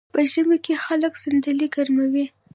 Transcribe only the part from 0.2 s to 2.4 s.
ژمي کې خلک صندلۍ ګرموي.